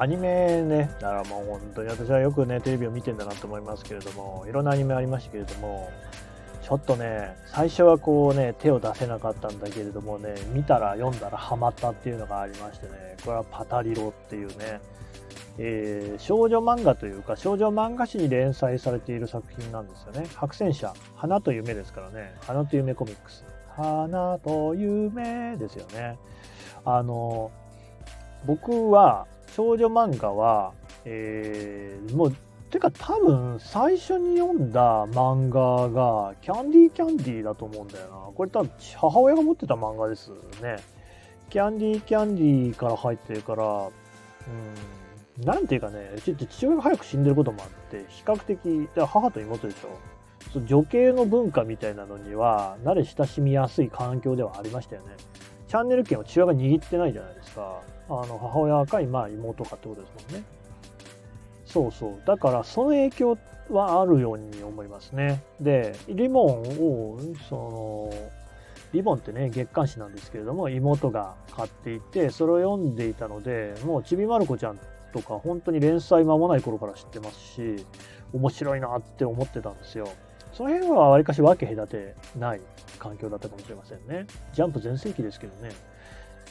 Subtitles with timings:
[0.00, 5.90] アニメね、だからもう本当に私はよくね、テレビを見てんだなと思いますけれども、いろんなアニメありましたけれども、
[6.62, 14.80] ちょっとね、最初はこうね、手を出せなかったんだけれどもね、見たら読んだらハマったっていうのがありましてね、これはパタリロっていうね、
[15.58, 20.28] えー、少女漫画というか少女漫画誌に連載されている作品なんですよね。
[20.36, 23.44] 白戦車、花と夢ですからね、花と夢コミックス。
[23.74, 26.18] 花と夢ですよね。
[26.84, 27.50] あの、
[28.46, 29.26] 僕は
[29.58, 30.72] 少女漫画は、
[31.04, 32.36] えー、もう、
[32.70, 38.16] てか多分最初に読んだ漫画がキャンディーキャンディーだと思うんだよな。
[38.32, 40.30] これ多分母親が持ってた漫画です
[40.62, 40.76] ね。
[41.50, 49.88] キャンディーキャンディーから入ってるから、うん、なんていうかね、ちょっと父親が早く死んでることもあって、比較的、母と妹でしょ。
[50.52, 55.08] そ女系の文化みたいなのには、慣れ親しみやすい環境ではありましたよね。
[55.66, 57.97] チャンネル権を父親が握ってないじゃないですか。
[58.08, 60.46] あの、母親か今妹かってことですもんね。
[61.64, 62.22] そうそう。
[62.26, 63.38] だから、その影響
[63.70, 65.42] はあるように思いますね。
[65.60, 68.12] で、リボンを、その、
[68.92, 74.78] リボンってね、月刊誌なんですけれども、妹が買っていて、それを読んでいたので、もうちびまる子ちゃん
[75.12, 77.84] とか、本当に連載間もない頃から知ってますし、
[78.32, 80.08] 面白いなって思ってたんですよ。
[80.54, 82.60] その辺はわりかし分け隔てない
[82.98, 84.26] 環境だったかもしれませんね。
[84.54, 85.72] ジャンプ全盛期ですけどね。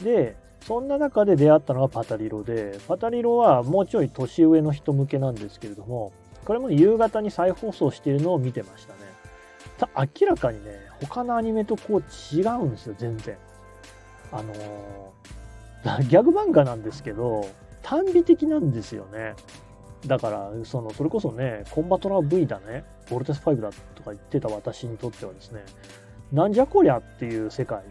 [0.02, 6.12] で、そんな中で出会ったのがパタリロで、パタリロはもうちょい年上の人向けなんですけれども、
[6.44, 9.00] これも夕方に再放送しているのを見てましたね。
[10.20, 13.36] 明らかにね、他のアニメとこう違うんですよ、全然。
[14.32, 17.46] あのー、 ギャグ漫画なんですけど、
[17.82, 19.34] 短美的なんですよね。
[20.06, 25.64] だから、その、それこそね、コンバトラー V だね、ボルテス5だとか言ってた私にとってはですね、
[26.32, 27.82] なんじゃこりゃっていう世界、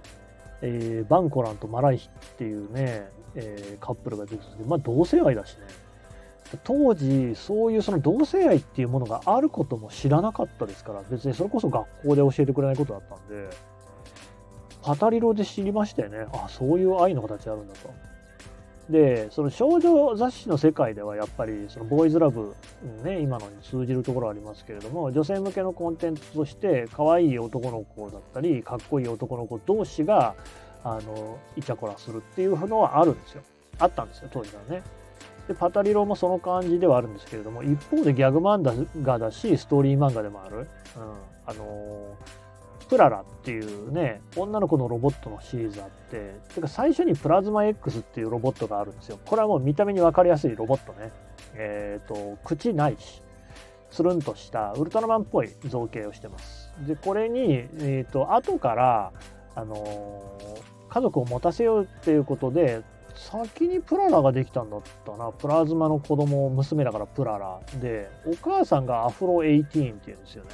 [0.61, 5.62] えー、バンコランとマライヒっていうね、えー、カップルが出てきて、まあ同性愛だしね。
[6.63, 13.50] 当時、そういうその同性愛っていうものがあることも知らなかったですから、別にそれこそ学校で教えてくれないことだったんで、
[14.81, 16.25] パタリロで知りましたよね。
[16.31, 17.90] あ、そういう愛の形あるんだと。
[18.90, 22.56] で、その少女雑誌の世界ではやっぱりそのボーイズラブ、
[23.03, 30.36] ね、今のに通じるところありますけれども、女性向けのコンテンツとして可愛い男の子だったり、かっこいい男の子同士が、
[30.84, 33.42] あの、イチャコラするっていうのはあるんですよ。
[33.80, 34.84] あったんですよ、当時はね。
[35.50, 40.58] で、パタリロもその感じではあるんですけれども、一方でギャグ漫画だし、ストーリー漫画でもある。
[40.58, 40.66] うん。
[41.46, 42.47] あのー
[42.90, 49.20] プララっていうね、女の子のロボットのシリーズあって、てか最初にプラズマ X っていうロボットがあるんですよ。
[49.25, 51.12] これはもう見た目に分かりやすいロボットね。
[51.56, 53.22] えっ、ー、と、口ないし、
[53.92, 56.72] つるんとしたウルトラマンっぽい造形をしてます。
[56.86, 59.12] で、これに、えっ、ー、と、後から、
[59.56, 62.84] あのー、家族を持たせようっていうことで、
[63.16, 65.31] 先にプララができたんだったな。
[65.31, 67.59] プラズマの子供、娘だからプララ。
[67.81, 70.50] で、お母さんがアフロ18っていうんですよね。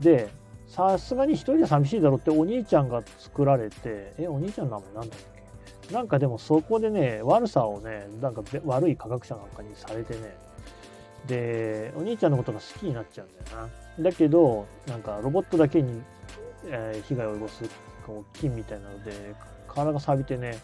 [0.00, 0.28] で、
[0.70, 5.18] さすがに一人じゃ寂しいだろってお兄ちゃんが作られて、え、お兄ちゃんの名前なんだっ
[5.88, 5.94] け？
[5.94, 10.36] なんかでもそこでね、悪さをね、なんか悪い科学者なんかにされてね、
[11.26, 14.04] で、お兄ちゃんのことが好きになっちゃうんだよな。
[14.04, 16.00] だけど、なんかロボットだけに、
[16.66, 17.64] えー、被害を及ぼす
[18.06, 19.34] こう菌みたいなので、
[19.66, 20.56] 体が錆びてね、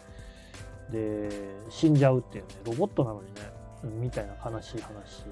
[0.89, 1.29] で、
[1.69, 3.41] 死んじゃうっていうね、ロボットなのにね、
[3.83, 5.23] みたいな悲しい話。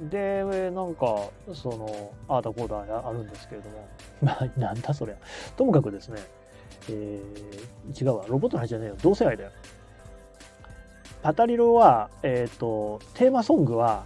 [0.00, 3.86] で、なんか、その、ああだこうだあるんですけれども、
[4.22, 5.14] まあ、なんだそりゃ。
[5.56, 6.20] ともかくですね、
[6.90, 9.50] えー、違うわ、ロボットの話じゃねえよ、同性愛だよ。
[11.22, 14.04] パタリロは、えっ、ー、と、テーマソングは、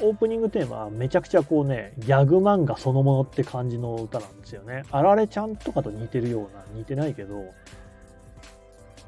[0.00, 4.84] オープニングテーマはめちゃくちゃこうね、ギャグ漫画そのものって感じの歌なんですよね。
[4.90, 7.44] アラレちゃんとかと似てるような、似てないけど、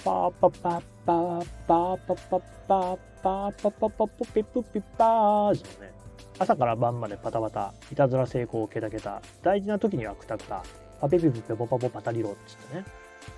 [0.04, 5.92] パーパパッパーパーパッパッパーパーパッパッパポピプピパーズのね、
[6.38, 10.62] 朝から晩までパタパタ、いたずら成功ケタケタ、大事な時にはクタクタ、
[11.00, 12.84] パペピピペポパポパタリロっつってね。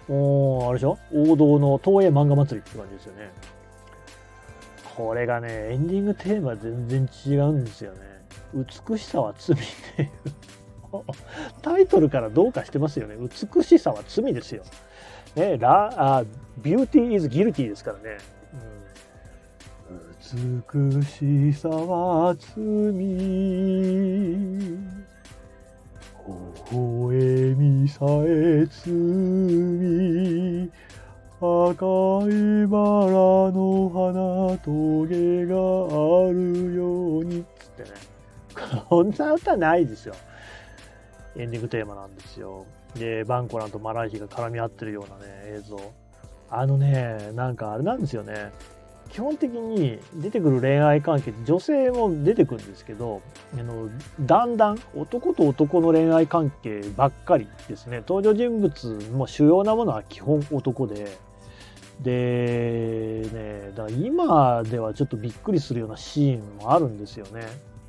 [0.08, 0.98] おー、あれでしょ？
[1.12, 3.30] 王道の東映漫画祭りって感じですよね。
[4.96, 7.98] これがね、エンディングテーマ全然違うんですよね。
[8.54, 9.60] 美しさは罪っ
[9.96, 10.10] ていう。
[11.62, 13.16] タイトルからどうかしてますよね。
[13.16, 14.62] 美しさは罪ですよ。
[15.36, 16.24] ね、ラあ
[16.58, 18.18] ビューティーイズギルティーですからね。
[18.52, 18.79] うん
[19.90, 22.52] 美しさは罪。
[26.70, 30.70] 微笑みさえ罪。
[31.42, 31.86] 赤
[32.26, 35.58] いバラの花棘があ
[36.30, 37.42] るように。
[37.58, 37.88] つってね。
[38.88, 40.14] こんな歌ないですよ。
[41.36, 42.66] エンディングテーマなんですよ。
[42.94, 45.24] でバンコランとマライヒが絡み合ってるようなね
[45.56, 45.80] 映像。
[46.50, 48.52] あのねなんかあれなんですよね。
[49.12, 53.22] 基本的に出てくる恋愛関係女性も出てくるんですけど
[53.58, 53.88] あの
[54.20, 58.02] だんだん男と男の恋愛関係ばっかりですね。
[58.06, 61.18] 登場人物も主要なものは基本男で。
[62.00, 67.42] でねだから今ではちょっとびっくりするようなシーンもあるんですよね。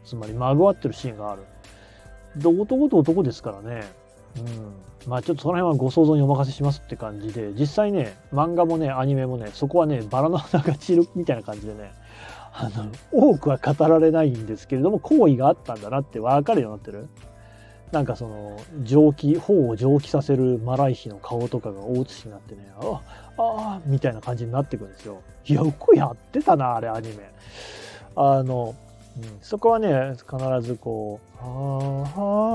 [0.03, 1.43] つまりまぐわってるシーンがある。
[2.35, 3.83] で男と男ですからね。
[4.37, 4.90] うん。
[5.07, 11.91] まあちょっとその辺はご想像にお任せしますって感じで、実際ね、漫画もね、アニメもね、そこはね、バラの花が散るみたいな感じでね、
[12.53, 17.07] あの、多くは語られないんですけれども、行為があったんだなって分かるようになってる？
[17.91, 23.01] なんかその、蒸気、頬を蒸気させるマライヒの顔とかが大写しになってね、あ
[23.37, 25.21] ああ、みたいな感じになってくんですよ。
[25.45, 27.31] よくやってたな、あれ、アニメ。
[28.15, 28.75] あの、
[29.17, 31.45] うん、そこはね、必ずこう、は
[32.15, 32.50] あ、は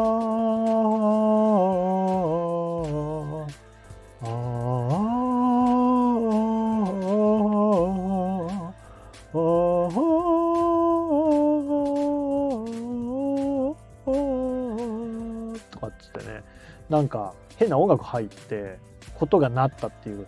[16.88, 18.78] なんか変な音楽入って、
[19.14, 20.26] ことがなったっていう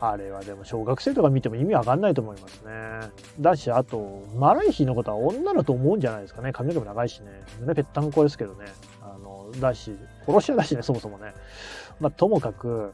[0.00, 3.10] あれはでも小学生とか見ても意味わかんないと思いますね。
[3.40, 6.52] だし、あと、マライヒのことは女だと思うんじゃないですかね。
[6.52, 7.42] 髪の毛も長いしね。
[7.60, 8.66] 胸ぺったんこですけどね。
[9.02, 11.32] あの、だし、殺し屋だしね、そもそもね。
[11.98, 12.92] まあ、ともかく、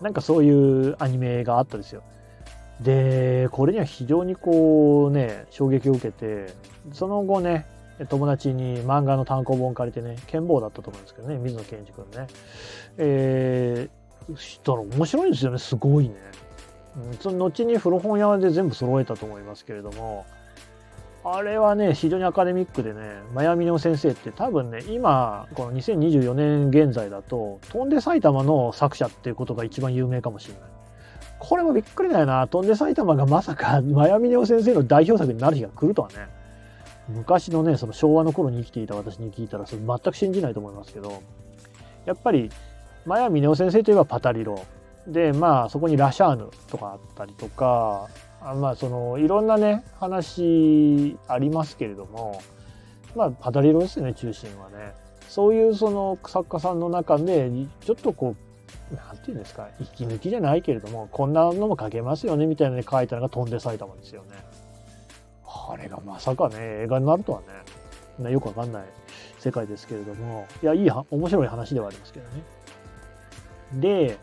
[0.00, 2.02] なんかそういうアニメがあったですよ。
[2.80, 6.52] で、これには非常にこうね、衝撃を受けて、
[6.92, 7.66] その後ね、
[8.08, 12.26] 友達に漫画の単行本借りてね、剣坊だったと思うんですけどね、水野健二君ね。
[12.98, 16.14] えー、したら面白いんですよね、すごいね。
[16.96, 20.26] うん、その後に古本屋で全部揃えたと思いますけれども、
[21.22, 30.62] あれはね、非常にアカデミックでね、マヤミネオ先生って多分ね、今、この2024年現在だと、飛んで埼玉の作者っていうことが一番有名かもしれない。
[31.38, 32.46] これもびっくりだよな。
[32.48, 36.39] 飛んで埼玉がまさかマヤミネオ先生の代表作になる日が来るとはね。
[37.14, 41.22] 昔のね、その昭和の頃に生きていた私に聞いたら、それ全く信じないと思いますけど、
[42.06, 42.50] やっぱり、
[43.06, 44.64] マヤミネオ先生といえばパタリロ。
[45.06, 48.08] でまあそこにラシャーヌとかあったりとか
[48.40, 52.40] あまあそのいろんなね話ありますけれども
[53.14, 54.92] まあパタリロですよね中心はね
[55.28, 58.36] そういうその作家さんの中でちょっとこ
[58.92, 64.28] うなんていうんですか息抜きじゃないけれどもこんなのも書けますよねみたいなのに書いたのが飛んで埼玉ですよね
[65.70, 67.42] あれがまさかね映画になるとは
[68.18, 68.84] ねよくわかんない
[69.38, 72.42] 世界ですけれどもいやいい面白い話ではありますけどね
[73.74, 74.18] で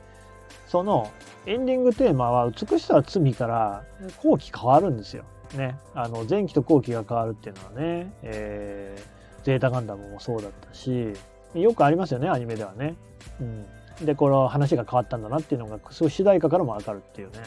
[0.68, 1.12] その
[1.46, 3.84] エンディングテーマは美しさは罪から
[4.22, 5.24] 後期変わるんですよ。
[5.56, 5.78] ね。
[5.96, 11.14] あの、前期と後期が変わるっていうのはね、えー、ゼータガンダムもそうだったし、
[11.56, 12.96] よくありますよね、アニメではね。
[13.40, 14.06] うん。
[14.06, 17.40] で、この話が変わったんだなっていうのが、そうい主題歌からもわかるっていうね。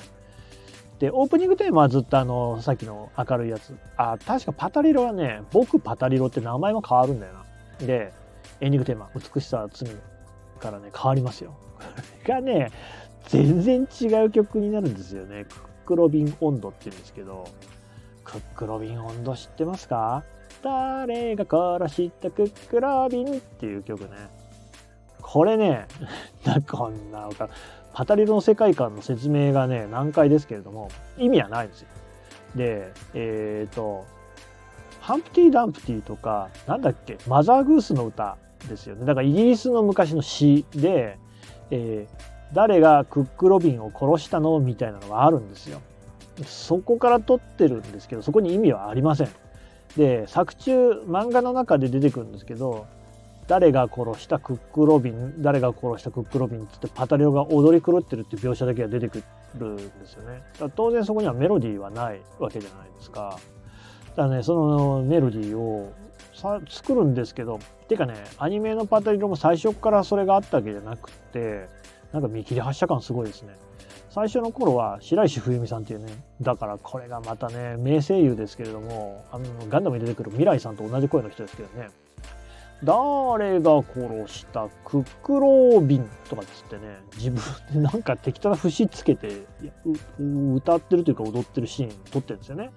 [1.00, 3.74] で、オープニングテーマはずっとあの、さっきの明るいやつ。
[3.96, 7.86] あ、確かパタリロはね、僕パタリロって名前も変わるんだよな。
[7.86, 8.12] で、
[8.60, 9.88] エンディングテーマ、美しさは罪
[10.60, 11.54] からね、変わりますよ。
[11.78, 11.84] こ
[12.28, 12.70] れがね、
[13.28, 15.46] 全然違う曲になるんですよね。
[15.46, 17.44] クックロビン温度って言うんですけど、
[18.22, 20.22] クックロビン温度知ってますか？
[20.62, 24.10] 誰が殺したクックロビンっていう曲ね。
[25.22, 25.86] これね、
[26.44, 27.28] なこんな、
[27.92, 31.88] パタリロの世界観の説明がね、難解ですけれども、意味はないんですよ。
[32.56, 34.04] で、えっ、ー、と、
[35.00, 38.36] ハンプティ・ダンプティとか、なんだっけ、マザー・グースの歌
[38.68, 39.06] ですよね。
[39.06, 41.18] だからイギリスの昔の詩で、
[41.70, 45.80] えー、誰がクック・ロビンを殺したのみたいなのがあるんですよ。
[46.46, 49.28] そこから撮ってるんですけど、そこに意味はありません。
[49.96, 52.86] で、作中、漫画の中で出てくるんですけど、
[53.50, 59.24] 誰が殺したクック・ロビン、誰が殺したクック・ロビンってってパタリオが踊り狂ってるって描写だけが出てく
[59.56, 60.40] るんですよね。
[60.76, 63.36] 当然そこにはメロディーはないわけじゃないですか。
[64.10, 65.92] だからね、そのメロディーを
[66.68, 71.68] 作るんですけど、てかね、アニメのパタリロも最初からそれがあったわけじゃなくて、
[72.12, 73.56] なんか見切り発車感すごいですね。
[74.10, 81.88] 最初の頃は白石冬美さんっていうね、だからこれがまたね、名声優ですけれども、あの、ガンダムに出てくる未来さんと同じ声の人ですけどね、
[82.82, 89.44] 誰が殺したクックロービンとかっつってね、自分でなんか適当な節つけて
[90.18, 92.70] 歌ってるというか踊ってるシーン撮ってるんですよね。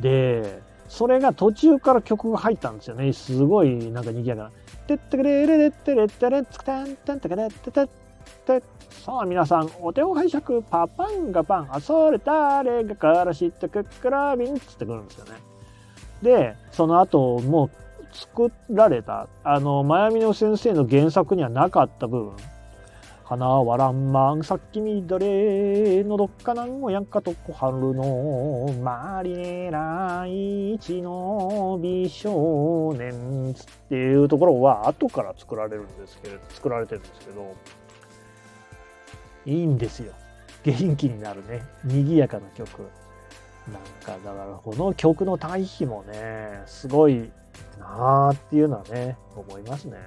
[0.00, 3.12] で、それが途中から曲が入ったんですよね。
[3.12, 4.50] すごいなんか賑やかな。
[4.86, 7.88] てってくれれれってれってれつくたんたんたかれっててっ
[8.46, 15.32] てさあ皆さんお手を拝借パパンがパンあそれ誰がからしってクックラビンっつってくるんですよね
[16.22, 17.70] でその後もう
[18.16, 22.36] 作られたあのマヤミの先生の原作にはなかった部分。
[23.24, 33.54] 花はらんまんさっきみだれのどっかなんおやんかとこ春のマリネライチの美少年っ
[33.88, 37.56] ていうところは後から作られるんですけれど作られてるんですけど
[39.44, 40.12] いいんですよ。
[40.62, 42.82] 元気になるね賑やかな曲。
[43.72, 47.28] なんかだからこの曲の対比もねすごい
[47.78, 49.98] なあっていうのはね思いますね。